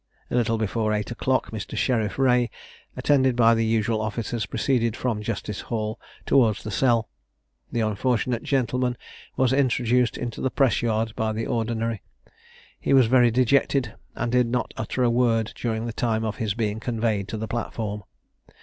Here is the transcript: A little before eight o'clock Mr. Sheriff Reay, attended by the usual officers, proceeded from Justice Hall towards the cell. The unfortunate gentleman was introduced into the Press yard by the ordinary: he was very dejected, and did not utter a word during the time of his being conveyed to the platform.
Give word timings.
A 0.31 0.35
little 0.35 0.57
before 0.57 0.93
eight 0.93 1.11
o'clock 1.11 1.51
Mr. 1.51 1.77
Sheriff 1.77 2.17
Reay, 2.17 2.49
attended 2.97 3.35
by 3.35 3.53
the 3.53 3.63
usual 3.63 4.01
officers, 4.01 4.47
proceeded 4.47 4.95
from 4.95 5.21
Justice 5.21 5.61
Hall 5.61 5.99
towards 6.25 6.63
the 6.63 6.71
cell. 6.71 7.07
The 7.71 7.81
unfortunate 7.81 8.41
gentleman 8.41 8.97
was 9.37 9.53
introduced 9.53 10.17
into 10.17 10.41
the 10.41 10.49
Press 10.49 10.81
yard 10.81 11.13
by 11.15 11.33
the 11.33 11.45
ordinary: 11.45 12.01
he 12.79 12.95
was 12.95 13.05
very 13.05 13.29
dejected, 13.29 13.93
and 14.15 14.31
did 14.31 14.47
not 14.47 14.73
utter 14.75 15.03
a 15.03 15.09
word 15.11 15.53
during 15.55 15.85
the 15.85 15.93
time 15.93 16.25
of 16.25 16.37
his 16.37 16.55
being 16.55 16.79
conveyed 16.79 17.27
to 17.27 17.37
the 17.37 17.47
platform. 17.47 18.01